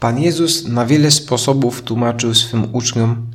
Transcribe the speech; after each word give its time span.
Pan 0.00 0.18
Jezus 0.18 0.68
na 0.68 0.86
wiele 0.86 1.10
sposobów 1.10 1.82
tłumaczył 1.82 2.34
swym 2.34 2.74
uczniom, 2.74 3.26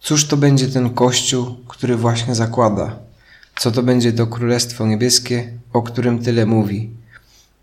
cóż 0.00 0.26
to 0.26 0.36
będzie 0.36 0.68
ten 0.68 0.90
Kościół, 0.90 1.56
który 1.68 1.96
właśnie 1.96 2.34
zakłada, 2.34 2.98
co 3.60 3.70
to 3.70 3.82
będzie 3.82 4.12
to 4.12 4.26
Królestwo 4.26 4.86
Niebieskie, 4.86 5.52
o 5.72 5.82
którym 5.82 6.18
tyle 6.18 6.46
mówi, 6.46 6.90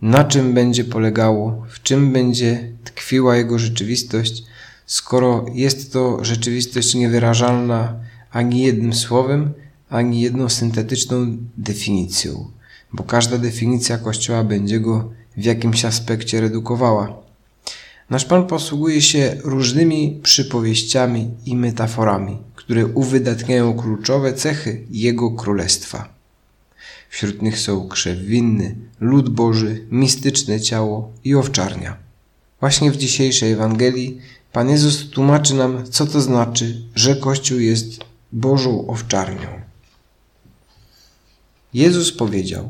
na 0.02 0.24
czym 0.24 0.54
będzie 0.54 0.84
polegało, 0.84 1.66
w 1.70 1.84
czym 1.84 2.14
będzie 2.14 2.72
tkwiła 2.84 3.36
jego 3.36 3.60
rzeczywistość, 3.60 4.44
skoro 4.86 5.46
jest 5.54 5.94
to 5.94 6.26
rzeczywistość 6.26 6.96
niewyrażalna 6.96 7.94
ani 8.32 8.62
jednym 8.62 8.94
słowem, 8.94 9.54
ani 9.90 10.22
jedną 10.22 10.50
syntetyczną 10.50 11.38
definicją, 11.58 12.52
bo 12.94 13.04
każda 13.04 13.38
definicja 13.38 13.98
Kościoła 13.98 14.44
będzie 14.44 14.80
go 14.80 15.12
w 15.38 15.46
jakimś 15.46 15.86
aspekcie 15.86 16.42
redukowała. 16.42 17.27
Nasz 18.10 18.26
Pan 18.26 18.48
posługuje 18.48 19.02
się 19.02 19.38
różnymi 19.44 20.20
przypowieściami 20.24 21.32
i 21.46 21.56
metaforami, 21.56 22.38
które 22.56 22.86
uwydatniają 22.86 23.74
kluczowe 23.74 24.34
cechy 24.34 24.86
Jego 24.92 25.32
Królestwa. 25.32 26.10
Wśród 27.10 27.42
nich 27.42 27.60
są 27.60 27.88
krzew 27.88 28.20
winny, 28.20 28.76
lud 29.00 29.30
Boży, 29.30 29.88
mistyczne 29.92 30.62
ciało 30.62 31.12
i 31.24 31.36
owczarnia. 31.36 31.98
Właśnie 32.60 32.92
w 32.92 32.98
dzisiejszej 32.98 33.52
Ewangelii 33.52 34.22
Pan 34.54 34.70
Jezus 34.70 35.10
tłumaczy 35.10 35.54
nam, 35.54 35.84
co 35.90 36.06
to 36.06 36.22
znaczy, 36.22 36.82
że 36.96 37.16
Kościół 37.16 37.60
jest 37.60 38.00
Bożą 38.32 38.88
owczarnią. 38.88 39.48
Jezus 41.74 42.12
powiedział: 42.12 42.70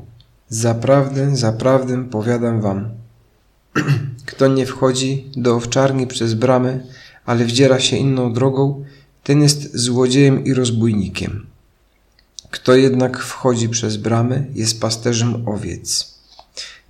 Zaprawdę, 0.50 1.36
zaprawdę 1.36 2.06
powiadam 2.06 2.62
wam, 2.62 2.90
kto 4.26 4.48
nie 4.48 4.66
wchodzi 4.66 5.26
do 5.36 5.55
owczarni 5.55 6.08
przez 6.08 6.34
bramę, 6.34 6.80
ale 7.26 7.45
wdziera 7.45 7.80
się 7.80 7.98
inną 7.98 8.34
drogą, 8.34 8.86
ten 9.23 9.42
jest 9.42 9.78
złodziejem 9.78 10.44
i 10.45 10.53
rozbójnikiem. 10.53 11.45
Kto 12.52 12.75
jednak 12.75 13.20
wchodzi 13.20 13.70
przez 13.70 13.98
bramę, 13.98 14.45
jest 14.53 14.81
pasterzem 14.81 15.48
owiec. 15.48 16.17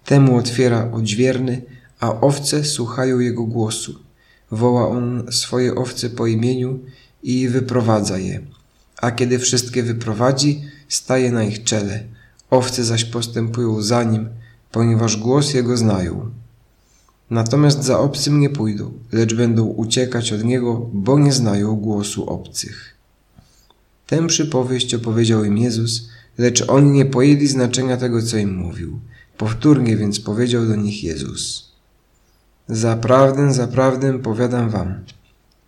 Temu 0.05 0.37
otwiera 0.37 0.91
odźwierny, 0.91 1.61
a 1.99 2.21
owce 2.21 2.63
słuchają 2.63 3.19
jego 3.19 3.43
głosu. 3.43 3.99
Woła 4.51 4.89
on 4.89 5.31
swoje 5.31 5.75
owce 5.75 6.09
po 6.09 6.27
imieniu 6.27 6.79
i 7.23 7.47
wyprowadza 7.47 8.17
je. 8.17 8.41
A 9.01 9.11
kiedy 9.11 9.39
wszystkie 9.39 9.83
wyprowadzi, 9.83 10.61
staje 10.89 11.31
na 11.31 11.43
ich 11.43 11.63
czele. 11.63 12.03
Owce 12.49 12.83
zaś 12.83 13.03
postępują 13.05 13.81
za 13.81 14.03
nim, 14.03 14.29
ponieważ 14.71 15.17
głos 15.17 15.53
jego 15.53 15.77
znają. 15.77 16.31
Natomiast 17.29 17.83
za 17.83 17.99
obcym 17.99 18.39
nie 18.39 18.49
pójdą, 18.49 18.93
lecz 19.11 19.33
będą 19.33 19.65
uciekać 19.65 20.33
od 20.33 20.43
niego, 20.43 20.89
bo 20.93 21.19
nie 21.19 21.33
znają 21.33 21.75
głosu 21.75 22.29
obcych. 22.29 22.95
Tę 24.07 24.27
przypowieść 24.27 24.93
opowiedział 24.93 25.43
im 25.43 25.57
Jezus, 25.57 26.09
lecz 26.37 26.69
oni 26.69 26.91
nie 26.91 27.05
pojęli 27.05 27.47
znaczenia 27.47 27.97
tego, 27.97 28.21
co 28.21 28.37
im 28.37 28.55
mówił. 28.55 28.99
Powtórnie 29.37 29.97
więc 29.97 30.19
powiedział 30.19 30.65
do 30.65 30.75
nich 30.75 31.03
Jezus. 31.03 31.71
Zaprawdę, 32.67 33.53
zaprawdę 33.53 34.19
powiadam 34.19 34.69
wam, 34.69 34.99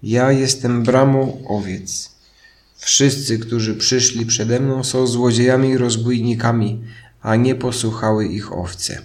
ja 0.04 0.32
jestem 0.32 0.84
bramą 0.84 1.44
owiec. 1.48 2.12
Wszyscy, 2.78 3.40
którzy 3.40 3.76
przyszli 3.76 4.26
przede 4.26 4.60
mną, 4.60 4.84
są 4.84 5.08
złodziejami 5.08 5.70
i 5.70 5.78
rozbójnikami, 5.78 6.84
a 7.22 7.36
nie 7.36 7.56
posłuchały 7.56 8.28
ich 8.28 8.54
owce. 8.54 9.02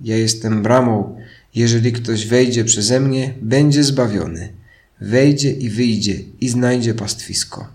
Ja 0.00 0.16
jestem 0.16 0.62
bramą, 0.62 1.18
jeżeli 1.54 1.92
ktoś 1.92 2.26
wejdzie 2.26 2.64
przeze 2.64 3.00
mnie, 3.00 3.34
będzie 3.42 3.84
zbawiony. 3.84 4.52
Wejdzie 5.00 5.52
i 5.52 5.70
wyjdzie 5.70 6.18
i 6.40 6.48
znajdzie 6.48 6.94
pastwisko. 6.94 7.68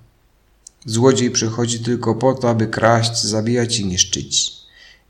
Złodziej 0.86 1.31
przychodzi 1.31 1.80
tylko 1.80 2.16
po 2.16 2.33
to, 2.33 2.50
aby 2.50 2.67
kraść, 2.67 3.23
zabijać 3.23 3.80
i 3.80 3.86
niszczyć. 3.86 4.52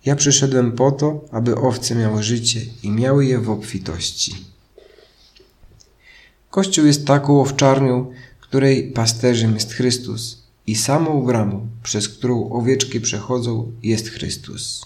Ja 0.05 0.15
przyszedłem 0.15 0.71
po 0.71 0.91
to, 0.91 1.25
aby 1.31 1.55
owce 1.55 1.95
miały 1.95 2.23
życie 2.23 2.61
i 2.83 2.91
miały 2.91 3.25
je 3.25 3.39
w 3.39 3.49
obfitości. 3.49 4.35
Kościół 6.49 6.85
jest 6.85 7.07
taką 7.07 7.41
owczarnią, 7.41 8.11
której 8.39 8.91
pasterzem 8.91 9.53
jest 9.53 9.73
Chrystus 9.73 10.43
i 10.67 10.75
samą 10.75 11.25
bramą, 11.25 11.67
przez 11.83 12.09
którą 12.09 12.49
owieczki 12.49 13.01
przechodzą, 13.01 13.71
jest 13.83 14.09
Chrystus. 14.09 14.85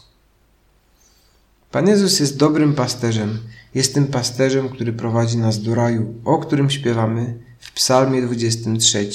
Pan 1.71 1.87
Jezus 1.87 2.19
jest 2.19 2.37
dobrym 2.37 2.73
pasterzem, 2.73 3.39
jest 3.75 3.93
tym 3.93 4.07
pasterzem, 4.07 4.69
który 4.69 4.93
prowadzi 4.93 5.37
nas 5.37 5.61
do 5.61 5.75
raju, 5.75 6.13
o 6.25 6.37
którym 6.37 6.69
śpiewamy 6.69 7.33
w 7.59 7.71
Psalmie 7.71 8.21
23 8.21 9.09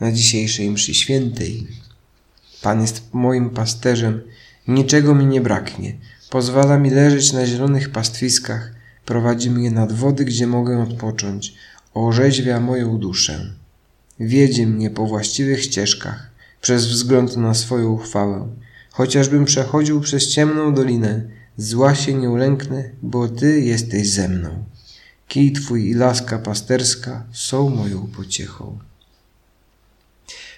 na 0.00 0.12
dzisiejszej 0.12 0.70
mszy 0.70 0.94
świętej. 0.94 1.66
Pan 2.62 2.80
jest 2.80 3.02
moim 3.12 3.50
pasterzem, 3.50 4.22
niczego 4.68 5.14
mi 5.14 5.26
nie 5.26 5.40
braknie. 5.40 5.94
Pozwala 6.30 6.78
mi 6.78 6.90
leżeć 6.90 7.32
na 7.32 7.46
zielonych 7.46 7.90
pastwiskach, 7.90 8.72
prowadzi 9.04 9.50
mnie 9.50 9.70
nad 9.70 9.92
wody, 9.92 10.24
gdzie 10.24 10.46
mogę 10.46 10.82
odpocząć, 10.82 11.54
orzeźwia 11.94 12.60
moją 12.60 12.98
duszę. 12.98 13.54
Wiedzie 14.20 14.66
mnie 14.66 14.90
po 14.90 15.06
właściwych 15.06 15.62
ścieżkach, 15.62 16.30
przez 16.60 16.86
wzgląd 16.86 17.36
na 17.36 17.54
swoją 17.54 17.96
chwałę. 17.96 18.48
Chociażbym 18.90 19.44
przechodził 19.44 20.00
przez 20.00 20.28
ciemną 20.28 20.74
dolinę, 20.74 21.22
zła 21.56 21.94
się 21.94 22.14
nie 22.14 22.30
ulęknę, 22.30 22.90
bo 23.02 23.28
Ty 23.28 23.60
jesteś 23.60 24.10
ze 24.10 24.28
mną. 24.28 24.64
Kij 25.28 25.52
Twój 25.52 25.90
i 25.90 25.94
laska 25.94 26.38
pasterska 26.38 27.24
są 27.32 27.70
moją 27.70 28.06
pociechą. 28.16 28.78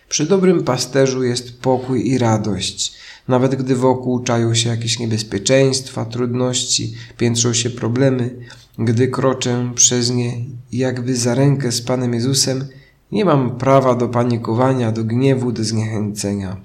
Przy 0.09 0.27
dobrym 0.27 0.65
pasterzu 0.65 1.23
jest 1.23 1.61
pokój 1.61 2.09
i 2.11 2.19
radość. 2.19 2.93
Nawet 3.29 3.55
gdy 3.55 3.77
wokół 3.77 4.23
czają 4.23 4.55
się 4.55 4.69
jakieś 4.69 4.99
niebezpieczeństwa, 4.99 6.05
trudności, 6.05 6.95
piętrzą 7.17 7.53
się 7.53 7.71
problemy, 7.71 8.35
gdy 8.79 9.09
kroczę 9.09 9.73
przez 9.75 10.11
nie 10.11 10.33
jakby 10.73 11.17
za 11.17 11.35
rękę 11.35 11.73
z 11.73 11.83
Panem 11.83 12.15
Jezusem, 12.15 12.69
nie 13.13 13.25
mam 13.25 13.59
prawa 13.59 13.95
do 13.95 14.09
panikowania, 14.09 14.93
do 14.93 15.05
gniewu, 15.05 15.53
do 15.53 15.65
zniechęcenia. 15.65 16.57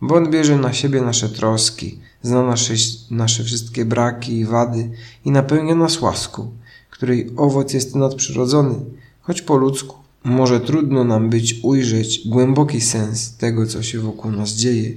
Bo 0.00 0.14
On 0.14 0.30
bierze 0.30 0.56
na 0.56 0.72
siebie 0.72 1.00
nasze 1.00 1.28
troski, 1.28 2.00
zna 2.22 2.42
nasze, 2.42 2.74
nasze 3.10 3.44
wszystkie 3.44 3.84
braki 3.84 4.38
i 4.38 4.44
wady 4.44 4.90
i 5.24 5.30
napełnia 5.30 5.74
nas 5.74 6.00
łaską, 6.00 6.50
której 6.90 7.30
owoc 7.36 7.72
jest 7.72 7.94
nadprzyrodzony, 7.94 8.74
choć 9.20 9.42
po 9.42 9.56
ludzku 9.56 9.96
może 10.24 10.60
trudno 10.60 11.04
nam 11.04 11.30
być 11.30 11.60
ujrzeć 11.62 12.28
głęboki 12.28 12.80
sens 12.80 13.36
tego, 13.36 13.66
co 13.66 13.82
się 13.82 14.00
wokół 14.00 14.30
nas 14.30 14.50
dzieje, 14.50 14.94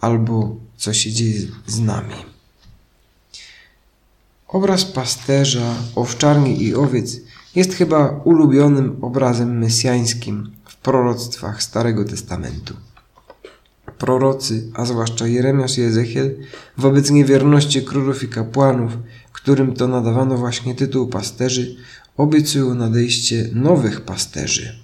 albo 0.00 0.56
co 0.76 0.92
się 0.92 1.12
dzieje 1.12 1.40
z 1.66 1.80
nami. 1.80 2.14
Obraz 4.48 4.84
pasterza, 4.84 5.74
owczarni 5.94 6.62
i 6.62 6.74
owiec 6.74 7.20
jest 7.54 7.74
chyba 7.74 8.20
ulubionym 8.24 8.96
obrazem 9.00 9.58
mesjańskim 9.58 10.50
w 10.64 10.76
proroctwach 10.76 11.62
Starego 11.62 12.04
Testamentu. 12.04 12.74
Prorocy, 14.02 14.70
a 14.74 14.84
zwłaszcza 14.86 15.26
Jeremiasz 15.26 15.78
i 15.78 15.82
Ezechiel, 15.82 16.36
wobec 16.78 17.10
niewierności 17.10 17.82
królów 17.82 18.22
i 18.22 18.28
kapłanów, 18.28 18.92
którym 19.32 19.74
to 19.74 19.88
nadawano 19.88 20.36
właśnie 20.36 20.74
tytuł 20.74 21.08
pasterzy, 21.08 21.76
obiecują 22.16 22.74
nadejście 22.74 23.48
nowych 23.54 24.00
pasterzy. 24.00 24.78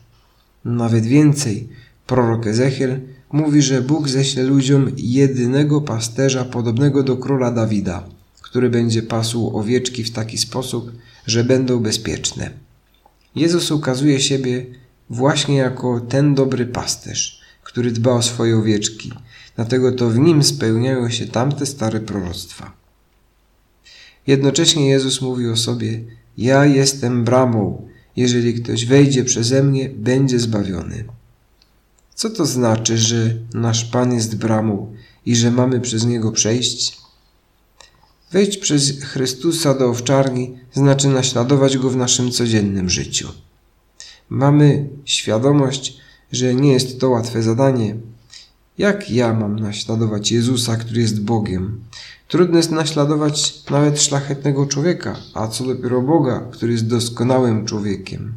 Nawet 0.64 1.06
więcej, 1.06 1.68
prorok 2.06 2.46
Ezechiel 2.46 3.00
mówi, 3.32 3.62
że 3.62 3.82
Bóg 3.82 4.08
ześle 4.08 4.42
ludziom 4.42 4.90
jedynego 4.96 5.80
pasterza 5.80 6.44
podobnego 6.44 7.02
do 7.02 7.16
króla 7.16 7.50
Dawida, 7.50 8.04
który 8.42 8.70
będzie 8.70 9.02
pasł 9.02 9.58
owieczki 9.58 10.04
w 10.04 10.10
taki 10.10 10.38
sposób, 10.38 10.92
że 11.26 11.44
będą 11.44 11.80
bezpieczne. 11.80 12.50
Jezus 13.34 13.70
ukazuje 13.70 14.20
siebie 14.20 14.66
właśnie 15.10 15.56
jako 15.56 16.00
ten 16.00 16.34
dobry 16.34 16.66
pasterz, 16.66 17.47
który 17.68 17.90
dba 17.90 18.12
o 18.12 18.22
swoje 18.22 18.58
owieczki, 18.58 19.12
dlatego 19.56 19.92
to 19.92 20.10
w 20.10 20.18
nim 20.18 20.42
spełniają 20.42 21.10
się 21.10 21.26
tamte 21.26 21.66
stare 21.66 22.00
proroctwa. 22.00 22.72
Jednocześnie 24.26 24.88
Jezus 24.88 25.20
mówi 25.20 25.48
o 25.48 25.56
sobie: 25.56 26.00
Ja 26.38 26.66
jestem 26.66 27.24
bramą, 27.24 27.88
jeżeli 28.16 28.54
ktoś 28.54 28.86
wejdzie 28.86 29.24
przeze 29.24 29.62
mnie, 29.62 29.88
będzie 29.88 30.38
zbawiony. 30.38 31.04
Co 32.14 32.30
to 32.30 32.46
znaczy, 32.46 32.98
że 32.98 33.34
nasz 33.54 33.84
Pan 33.84 34.14
jest 34.14 34.36
bramą 34.36 34.94
i 35.26 35.36
że 35.36 35.50
mamy 35.50 35.80
przez 35.80 36.04
Niego 36.04 36.32
przejść? 36.32 36.98
Wejść 38.32 38.58
przez 38.58 39.02
Chrystusa 39.02 39.74
do 39.74 39.88
owczarni 39.88 40.58
znaczy 40.72 41.08
naśladować 41.08 41.78
Go 41.78 41.90
w 41.90 41.96
naszym 41.96 42.30
codziennym 42.30 42.90
życiu. 42.90 43.28
Mamy 44.28 44.88
świadomość, 45.04 46.07
że 46.32 46.54
nie 46.54 46.72
jest 46.72 47.00
to 47.00 47.10
łatwe 47.10 47.42
zadanie. 47.42 47.96
Jak 48.78 49.10
ja 49.10 49.34
mam 49.34 49.58
naśladować 49.58 50.32
Jezusa, 50.32 50.76
który 50.76 51.00
jest 51.00 51.22
Bogiem? 51.22 51.80
Trudno 52.28 52.56
jest 52.56 52.70
naśladować 52.70 53.64
nawet 53.70 54.02
szlachetnego 54.02 54.66
człowieka, 54.66 55.16
a 55.34 55.48
co 55.48 55.64
dopiero 55.64 56.02
Boga, 56.02 56.40
który 56.52 56.72
jest 56.72 56.86
doskonałym 56.86 57.66
człowiekiem. 57.66 58.34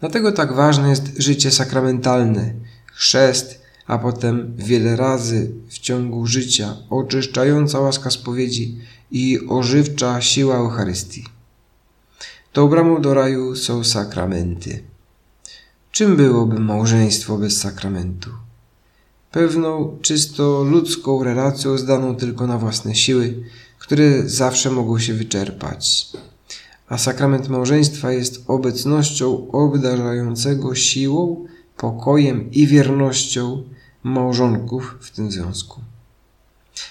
Dlatego 0.00 0.32
tak 0.32 0.52
ważne 0.52 0.90
jest 0.90 1.12
życie 1.18 1.50
sakramentalne, 1.50 2.54
chrzest, 2.92 3.60
a 3.86 3.98
potem 3.98 4.52
wiele 4.56 4.96
razy 4.96 5.50
w 5.68 5.78
ciągu 5.78 6.26
życia 6.26 6.76
oczyszczająca 6.90 7.80
łaska 7.80 8.10
spowiedzi 8.10 8.78
i 9.10 9.38
ożywcza 9.48 10.20
siła 10.20 10.56
Eucharystii. 10.56 11.24
Tą 12.52 12.68
bramą 12.68 13.02
do 13.02 13.14
raju 13.14 13.56
są 13.56 13.84
sakramenty. 13.84 14.82
Czym 16.00 16.16
byłoby 16.16 16.58
małżeństwo 16.58 17.38
bez 17.38 17.60
sakramentu? 17.60 18.30
Pewną, 19.30 19.98
czysto 20.02 20.62
ludzką 20.62 21.24
relacją 21.24 21.78
zdaną 21.78 22.16
tylko 22.16 22.46
na 22.46 22.58
własne 22.58 22.94
siły, 22.94 23.44
które 23.78 24.28
zawsze 24.28 24.70
mogą 24.70 24.98
się 24.98 25.14
wyczerpać. 25.14 26.06
A 26.88 26.98
sakrament 26.98 27.48
małżeństwa 27.48 28.12
jest 28.12 28.44
obecnością 28.46 29.50
obdarzającego 29.50 30.74
siłą, 30.74 31.46
pokojem 31.76 32.50
i 32.50 32.66
wiernością 32.66 33.62
małżonków 34.02 34.96
w 35.00 35.10
tym 35.10 35.30
związku. 35.30 35.80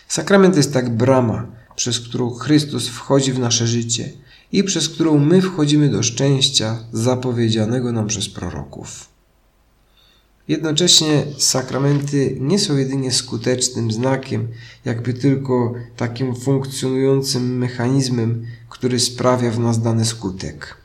Sakrament 0.07 0.57
jest 0.57 0.73
tak 0.73 0.89
brama, 0.89 1.45
przez 1.75 2.00
którą 2.00 2.33
Chrystus 2.33 2.88
wchodzi 2.88 3.33
w 3.33 3.39
nasze 3.39 3.67
życie 3.67 4.09
i 4.51 4.63
przez 4.63 4.90
którą 4.90 5.18
my 5.18 5.42
wchodzimy 5.42 5.90
do 5.90 6.04
szczęścia 6.04 6.78
zapowiedzianego 6.94 7.92
nam 7.92 8.07
przez 8.07 8.30
proroków. 8.30 9.10
Jednocześnie 10.48 11.25
sakramenty 11.38 12.38
nie 12.40 12.60
są 12.60 12.78
jedynie 12.78 13.12
skutecznym 13.12 13.92
znakiem, 13.92 14.48
jakby 14.86 15.13
tylko 15.13 15.74
takim 15.98 16.36
funkcjonującym 16.36 17.57
mechanizmem, 17.57 18.46
który 18.69 19.00
sprawia 19.00 19.51
w 19.51 19.60
nas 19.60 19.81
dany 19.81 20.06
skutek. 20.06 20.78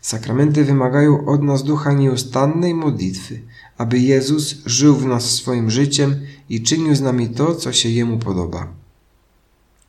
Sakramenty 0.00 0.64
wymagają 0.64 1.26
od 1.26 1.42
nas 1.42 1.64
ducha 1.64 1.92
nieustannej 1.92 2.74
modlitwy, 2.74 3.40
aby 3.78 3.98
Jezus 3.98 4.56
żył 4.66 4.96
w 4.96 5.06
nas 5.06 5.30
swoim 5.30 5.70
życiem 5.70 6.20
i 6.48 6.62
czynił 6.62 6.94
z 6.94 7.00
nami 7.00 7.28
to, 7.28 7.54
co 7.54 7.72
się 7.72 7.88
Jemu 7.88 8.18
podoba. 8.18 8.85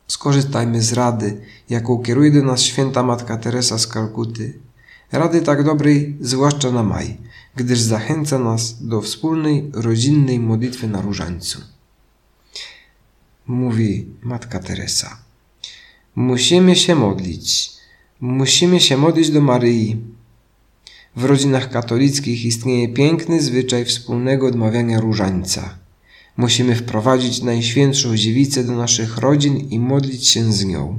Skorzystajmy 0.08 0.82
z 0.82 0.92
rady, 0.92 1.40
jaką 1.70 1.98
kieruje 1.98 2.30
do 2.30 2.42
nas 2.42 2.60
święta 2.62 3.02
Matka 3.02 3.36
Teresa 3.36 3.78
z 3.78 3.86
Kalkuty. 3.86 4.58
Rady 5.12 5.42
tak 5.42 5.64
dobrej, 5.64 6.16
zwłaszcza 6.20 6.70
na 6.70 6.82
maj, 6.82 7.16
gdyż 7.56 7.80
zachęca 7.80 8.38
nas 8.38 8.86
do 8.86 9.00
wspólnej, 9.00 9.70
rodzinnej 9.74 10.40
modlitwy 10.40 10.88
na 10.88 11.00
różańcu. 11.00 11.60
Mówi 13.46 14.06
Matka 14.22 14.58
Teresa. 14.58 15.18
Musimy 16.14 16.76
się 16.76 16.94
modlić. 16.94 17.70
Musimy 18.20 18.80
się 18.80 18.96
modlić 18.96 19.30
do 19.30 19.40
Maryi. 19.40 19.96
W 21.16 21.24
rodzinach 21.24 21.70
katolickich 21.70 22.44
istnieje 22.44 22.88
piękny 22.88 23.42
zwyczaj 23.42 23.84
wspólnego 23.84 24.46
odmawiania 24.46 25.00
różańca. 25.00 25.78
Musimy 26.38 26.74
wprowadzić 26.74 27.42
Najświętszą 27.42 28.16
Dziewicę 28.16 28.64
do 28.64 28.72
naszych 28.72 29.18
rodzin 29.18 29.56
i 29.56 29.78
modlić 29.78 30.28
się 30.28 30.52
z 30.52 30.64
nią. 30.64 30.98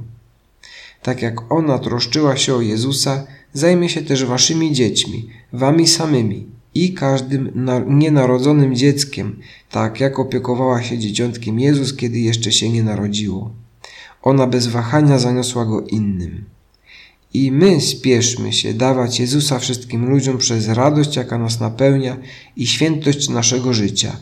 Tak 1.02 1.22
jak 1.22 1.52
ona 1.52 1.80
troszczyła 1.80 2.38
się 2.38 2.56
o 2.56 2.62
Jezusa, 2.62 3.28
zajmie 3.54 3.90
się 3.90 4.02
też 4.02 4.26
waszymi 4.26 4.74
dziećmi, 4.74 5.30
wami 5.54 5.88
samymi 5.88 6.46
i 6.76 6.94
każdym 6.94 7.68
nienarodzonym 7.88 8.76
dzieckiem, 8.76 9.40
tak 9.72 10.00
jak 10.00 10.20
opiekowała 10.20 10.84
się 10.84 10.98
dzieciątkiem 10.98 11.60
Jezus, 11.60 11.96
kiedy 11.96 12.20
jeszcze 12.20 12.52
się 12.52 12.70
nie 12.70 12.84
narodziło. 12.84 13.52
Ona 14.22 14.48
bez 14.48 14.68
wahania 14.68 15.20
zaniosła 15.20 15.66
go 15.66 15.82
innym. 15.82 16.46
I 17.34 17.52
my 17.52 17.82
spieszmy 17.82 18.54
się 18.54 18.74
dawać 18.74 19.20
Jezusa 19.20 19.60
wszystkim 19.60 20.06
ludziom 20.06 20.38
przez 20.38 20.68
radość, 20.68 21.16
jaka 21.16 21.38
nas 21.38 21.60
napełnia 21.60 22.18
i 22.56 22.68
świętość 22.68 23.30
naszego 23.30 23.74
życia. 23.74 24.18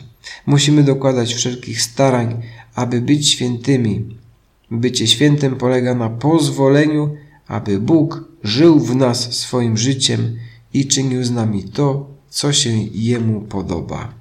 Musimy 0.46 0.82
dokładać 0.84 1.34
wszelkich 1.34 1.82
starań, 1.82 2.42
aby 2.74 3.00
być 3.00 3.28
świętymi. 3.28 4.04
Bycie 4.70 5.06
świętym 5.06 5.56
polega 5.56 5.94
na 5.94 6.10
pozwoleniu, 6.10 7.14
aby 7.46 7.80
Bóg 7.80 8.24
żył 8.42 8.80
w 8.80 8.96
nas 8.96 9.32
swoim 9.32 9.76
życiem 9.76 10.36
i 10.74 10.86
czynił 10.86 11.24
z 11.24 11.30
nami 11.30 11.64
to, 11.64 12.06
co 12.28 12.52
się 12.52 12.70
Jemu 12.92 13.40
podoba. 13.40 14.14